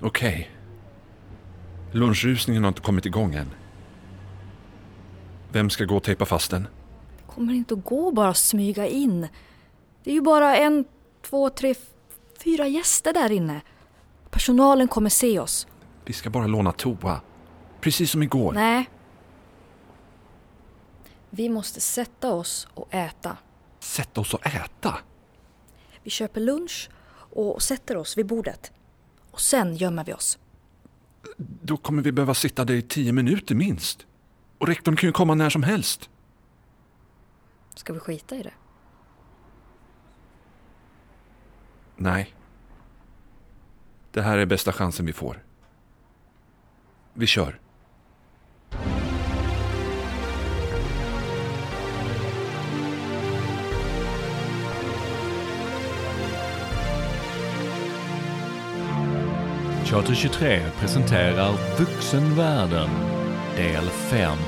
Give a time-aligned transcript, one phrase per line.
[0.00, 0.50] Okej.
[1.92, 3.50] Lunchrusningen har inte kommit igång än.
[5.52, 6.62] Vem ska gå och tejpa fast den?
[7.18, 9.28] Det kommer inte att gå bara att smyga in.
[10.04, 10.84] Det är ju bara en,
[11.22, 11.74] två, tre,
[12.44, 13.60] fyra gäster där inne.
[14.30, 15.66] Personalen kommer se oss.
[16.04, 17.20] Vi ska bara låna toa.
[17.80, 18.52] Precis som igår.
[18.52, 18.90] Nej.
[21.30, 23.36] Vi måste sätta oss och äta.
[23.80, 24.98] Sätta oss och äta?
[26.02, 28.72] Vi köper lunch och sätter oss vid bordet.
[29.30, 30.38] Och sen gömmer vi oss.
[31.36, 34.06] Då kommer vi behöva sitta där i tio minuter minst.
[34.58, 36.10] Och rektorn kan ju komma när som helst.
[37.74, 38.52] Ska vi skita i det?
[41.96, 42.34] Nej.
[44.12, 45.44] Det här är bästa chansen vi får.
[47.14, 47.60] Vi kör.
[59.90, 62.90] Teater 23 presenterar Vuxenvärlden
[63.56, 64.38] del 5.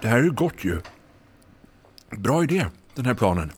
[0.00, 0.80] Det här är gott ju.
[2.10, 3.52] Bra idé, den här planen.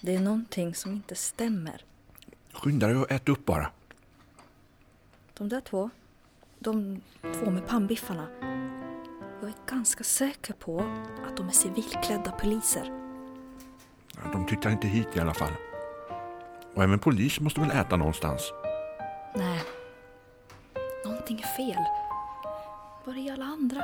[0.00, 1.84] Det är någonting som inte stämmer.
[2.52, 3.70] Skynda dig och ät upp bara.
[5.34, 5.90] De där två,
[6.58, 7.00] de
[7.34, 8.26] två med pannbiffarna.
[9.40, 10.80] Jag är ganska säker på
[11.28, 12.92] att de är civilklädda poliser.
[14.14, 15.52] Ja, De tittar inte hit i alla fall.
[16.74, 18.52] Och även polis måste väl äta någonstans.
[19.34, 19.62] Nej,
[21.04, 21.82] någonting är fel.
[23.04, 23.80] Var är alla andra?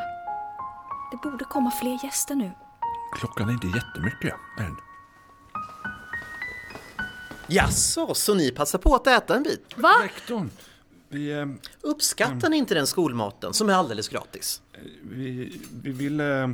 [1.10, 2.50] Det borde komma fler gäster nu.
[3.18, 4.76] Klockan är inte jättemycket än.
[7.46, 9.74] Jaså, så ni passar på att äta en bit?
[9.76, 9.92] Va?
[10.02, 10.50] Rektorn,
[11.12, 11.46] vi, eh,
[11.80, 14.62] Uppskattar ni inte den skolmaten som är alldeles gratis?
[15.02, 16.50] vi, vi vill eh,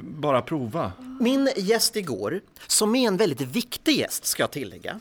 [0.00, 0.92] bara prova.
[1.20, 5.00] Min gäst igår, som är en väldigt viktig gäst ska jag tillägga,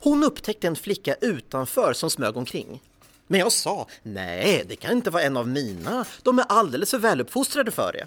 [0.00, 2.80] hon upptäckte en flicka utanför som smög omkring.
[3.26, 6.04] Men jag sa, nej, det kan inte vara en av mina.
[6.22, 8.06] De är alldeles för väluppfostrade för det.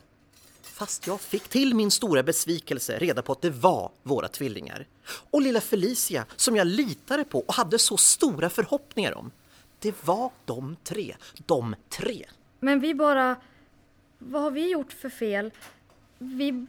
[0.61, 4.87] Fast jag fick till min stora besvikelse reda på att det var våra tvillingar.
[5.31, 9.31] Och lilla Felicia, som jag litade på och hade så stora förhoppningar om.
[9.85, 11.15] Det var de tre.
[11.45, 12.25] De tre.
[12.59, 13.35] Men vi bara...
[14.17, 15.51] Vad har vi gjort för fel?
[16.17, 16.65] Vi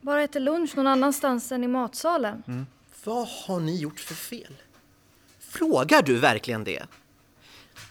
[0.00, 2.66] bara äter lunch någon annanstans än i matsalen.
[3.04, 4.54] Vad har ni gjort för fel?
[5.38, 6.82] Frågar du verkligen det?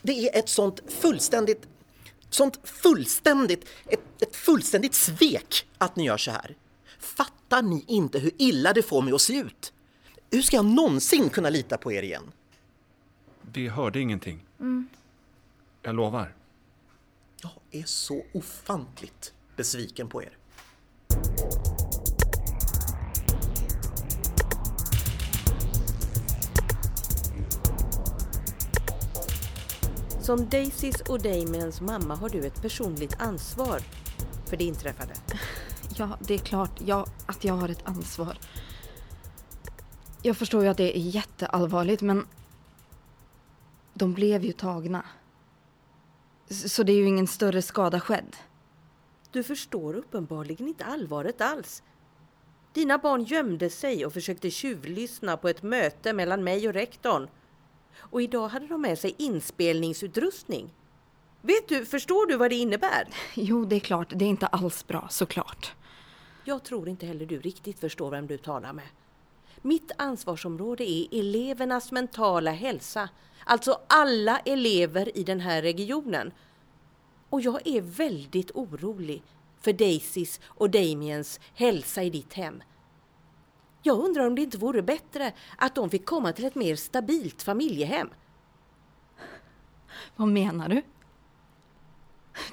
[0.01, 1.67] Det är ett sånt fullständigt,
[2.29, 6.55] sånt fullständigt, ett, ett fullständigt svek att ni gör så här.
[6.99, 9.73] Fattar ni inte hur illa det får mig att se ut?
[10.31, 12.31] Hur ska jag någonsin kunna lita på er igen?
[13.53, 14.45] Vi hörde ingenting.
[15.81, 16.33] Jag lovar.
[17.41, 20.37] Jag är så ofantligt besviken på er.
[30.21, 33.79] Som Daisys och Damiens mamma har du ett personligt ansvar
[34.45, 35.13] för det inträffade.
[35.95, 38.37] Ja, det är klart jag, att jag har ett ansvar.
[40.21, 42.25] Jag förstår ju att det är jätteallvarligt, men
[43.99, 45.05] de blev ju tagna.
[46.49, 48.35] Så det är ju ingen större skada skedd.
[49.31, 51.83] Du förstår uppenbarligen inte allvaret alls.
[52.73, 57.27] Dina barn gömde sig och försökte tjuvlyssna på ett möte mellan mig och rektorn.
[57.97, 60.73] Och idag hade de med sig inspelningsutrustning.
[61.41, 63.07] Vet du, förstår du vad det innebär?
[63.33, 65.75] Jo, det är klart, det är inte alls bra, såklart.
[66.45, 68.87] Jag tror inte heller du riktigt förstår vem du talar med.
[69.61, 73.09] Mitt ansvarsområde är elevernas mentala hälsa.
[73.43, 76.31] Alltså alla elever i den här regionen.
[77.29, 79.23] Och jag är väldigt orolig
[79.61, 82.63] för Daisys och Damiens hälsa i ditt hem.
[83.81, 87.41] Jag undrar om det inte vore bättre att de fick komma till ett mer stabilt
[87.41, 88.09] familjehem.
[90.15, 90.81] Vad menar du?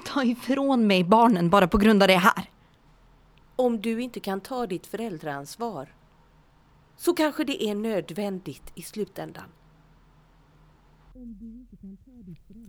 [0.05, 2.49] Ta ifrån mig barnen bara på grund av det här.
[3.55, 5.96] Om du inte kan ta ditt föräldraansvar
[6.97, 9.43] så kanske det är nödvändigt i slutändan.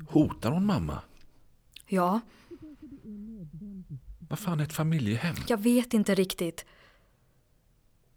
[0.09, 1.03] Hotar hon mamma?
[1.87, 2.21] Ja,
[4.29, 5.35] Vad fan är ett familjehem?
[5.49, 6.67] jag vet inte riktigt.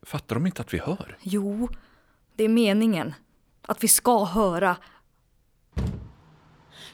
[0.02, 1.18] Fattar de inte att vi hör?
[1.22, 1.70] Jo,
[2.36, 3.14] det är meningen.
[3.62, 4.78] Att vi ska höra.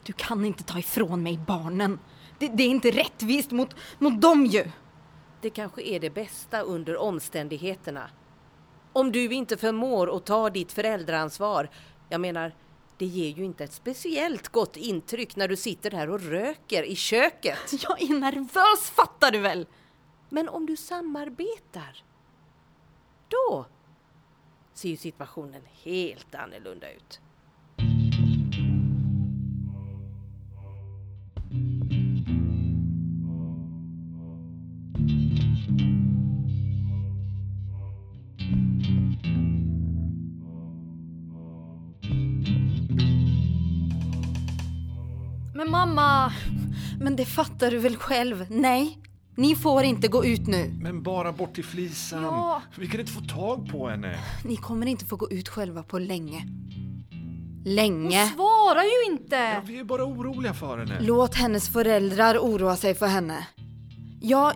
[0.04, 2.00] Du kan inte ta ifrån mig barnen.
[2.40, 4.72] Det, det är inte rättvist mot, mot dem ju.
[5.42, 8.10] Det kanske är det bästa under omständigheterna.
[8.98, 11.70] Om du inte förmår att ta ditt föräldraansvar,
[12.10, 12.56] jag menar,
[12.98, 16.96] Det ger ju inte ett speciellt gott intryck när du sitter här och röker i
[16.96, 17.58] köket.
[17.84, 19.68] Jag är nervös fattar du väl?
[20.30, 22.04] Men om du samarbetar,
[23.28, 23.66] då
[24.74, 27.20] ser ju situationen helt annorlunda ut.
[45.70, 46.34] Mamma!
[47.00, 48.46] Men det fattar du väl själv?
[48.50, 48.98] Nej,
[49.36, 50.74] ni får inte gå ut nu.
[50.82, 52.24] Men bara bort till Flisan.
[52.24, 52.62] Ja.
[52.78, 54.20] Vi kan inte få tag på henne.
[54.46, 56.44] Ni kommer inte få gå ut själva på länge.
[57.66, 58.28] Länge.
[58.28, 59.62] Svarar ju Ja, inte!
[59.66, 60.98] vi är bara oroliga för henne.
[61.02, 63.48] Låt hennes föräldrar oroa sig för henne.
[64.22, 64.54] Jag...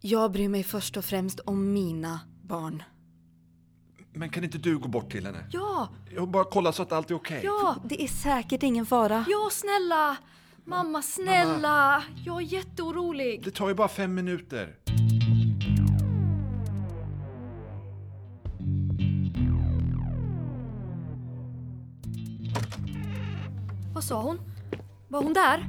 [0.00, 2.82] Jag bryr mig först och främst om mina barn.
[4.18, 5.44] Men kan inte du gå bort till henne?
[5.50, 5.88] Ja!
[6.14, 7.40] Jag bara kolla så att allt är okej.
[7.44, 7.76] Ja!
[7.84, 9.24] Det är säkert ingen fara.
[9.28, 10.16] Ja, snälla!
[10.64, 12.02] Mamma, snälla!
[12.24, 13.44] Jag är jätteorolig.
[13.44, 14.76] Det tar ju bara fem minuter.
[23.94, 24.40] Vad sa hon?
[25.08, 25.66] Var hon där?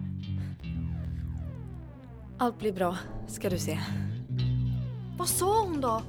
[2.38, 2.98] Allt blir bra,
[3.28, 3.80] ska du se.
[5.18, 6.02] Vad sa hon då?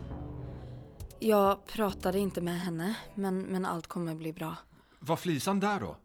[1.18, 4.56] Jag pratade inte med henne, men, men allt kommer bli bra.
[4.98, 5.96] Var Flisan där då?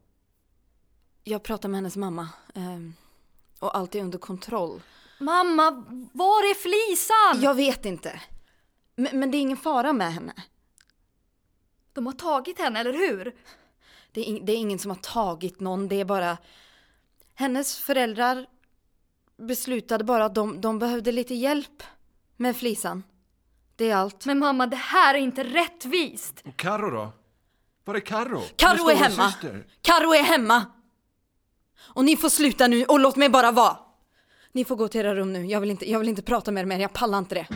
[1.23, 2.29] Jag pratade med hennes mamma.
[2.55, 2.93] ehm,
[3.59, 4.81] och allt är under kontroll.
[5.19, 5.71] Mamma,
[6.13, 7.43] var är Flisan?
[7.43, 8.21] Jag vet inte.
[8.95, 10.33] Men, men det är ingen fara med henne.
[11.93, 13.35] De har tagit henne, eller hur?
[14.11, 16.37] Det är, det är ingen som har tagit någon, det är bara...
[17.33, 18.47] Hennes föräldrar
[19.37, 21.83] beslutade bara att de, de behövde lite hjälp
[22.37, 23.03] med flisan.
[23.75, 24.25] Det är allt.
[24.25, 26.41] Men mamma, det här är inte rättvist!
[26.45, 27.11] Och Karo då?
[27.85, 28.41] Var är Karo?
[28.55, 29.33] Karo är hemma!
[29.81, 30.65] Karo är hemma!
[31.79, 33.77] Och ni får sluta nu och låt mig bara vara!
[34.51, 36.61] Ni får gå till era rum nu, jag vill inte, jag vill inte prata med
[36.61, 37.47] er mer, jag pallar inte det.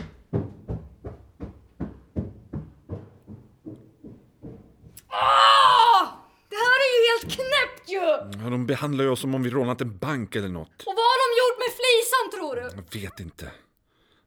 [6.50, 8.00] Det här är ju helt knäppt ju!
[8.44, 10.82] Ja, de behandlar ju oss som om vi rånat en bank eller något.
[10.86, 12.82] Och vad har de gjort med Flisan tror du?
[12.82, 13.50] Jag vet inte.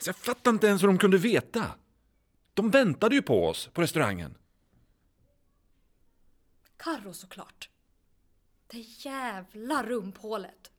[0.01, 1.65] Så jag fattar inte ens hur de kunde veta.
[2.61, 4.37] De väntade ju på oss på restaurangen.
[6.77, 7.69] Karro såklart.
[8.67, 10.71] Det jävla rumphålet.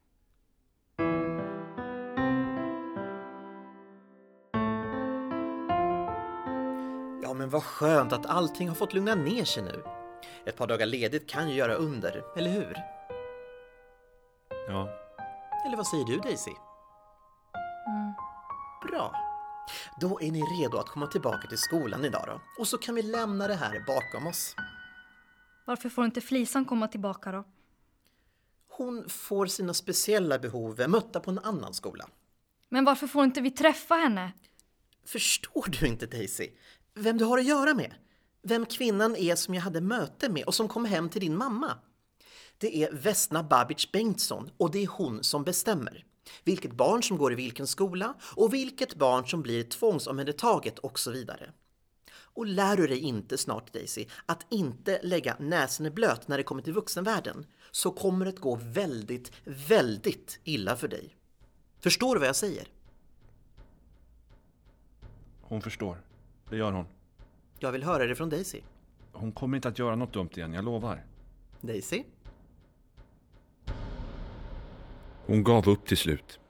[7.22, 9.84] Ja, men vad skönt att allting har fått lugna ner sig nu.
[10.46, 12.76] Ett par dagar ledigt kan ju göra under, eller hur?
[14.68, 14.88] Ja.
[15.66, 16.54] Eller vad säger du Daisy?
[18.88, 19.31] Bra.
[20.00, 22.40] Då är ni redo att komma tillbaka till skolan idag då.
[22.58, 24.56] Och så kan vi lämna det här bakom oss.
[25.64, 27.44] Varför får inte Flisan komma tillbaka då?
[28.68, 32.08] Hon får sina speciella behov mötta på en annan skola.
[32.68, 34.32] Men varför får inte vi träffa henne?
[35.04, 36.48] Förstår du inte Daisy?
[36.94, 37.94] Vem du har att göra med?
[38.42, 41.78] Vem kvinnan är som jag hade möte med och som kom hem till din mamma?
[42.58, 46.04] Det är Vesna Babic Bengtsson och det är hon som bestämmer.
[46.44, 51.10] Vilket barn som går i vilken skola och vilket barn som blir tvångsomhändertaget och så
[51.10, 51.52] vidare.
[52.34, 56.42] Och lär du dig inte snart Daisy att inte lägga näsan i blöt när det
[56.42, 61.16] kommer till vuxenvärlden så kommer det gå väldigt, väldigt illa för dig.
[61.80, 62.68] Förstår du vad jag säger?
[65.40, 66.02] Hon förstår.
[66.50, 66.86] Det gör hon.
[67.58, 68.60] Jag vill höra det från Daisy.
[69.12, 71.04] Hon kommer inte att göra något dumt igen, jag lovar.
[71.60, 72.04] Daisy?
[75.26, 76.40] Hon gav upp till slut.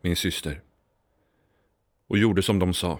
[0.00, 0.62] Min syster.
[2.06, 2.98] Och gjorde som de sa.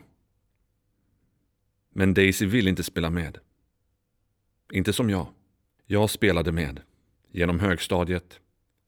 [1.91, 3.39] Men Daisy ville inte spela med.
[4.73, 5.27] Inte som jag.
[5.87, 6.83] Jag spelade med.
[7.33, 8.41] Genom högstadiet,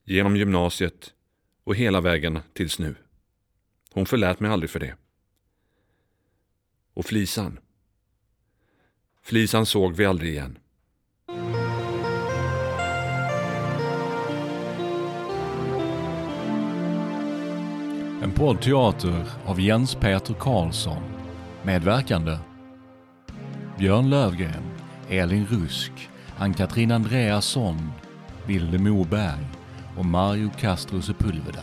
[0.04, 1.14] genom gymnasiet
[1.64, 2.94] och hela vägen tills nu.
[3.92, 4.96] Hon förlät mig aldrig för det.
[6.94, 7.58] Och Flisan.
[9.22, 10.58] Flisan såg vi aldrig igen.
[18.22, 21.02] En poddteater av Jens Peter Karlsson.
[21.62, 22.38] Medverkande
[23.78, 24.62] Björn Lövgren,
[25.08, 25.92] Elin Rusk,
[26.36, 27.92] Ann-Katrin Andreasson,
[28.46, 29.46] Vilde Moberg
[29.98, 31.62] och Mario Castro Sepulveda.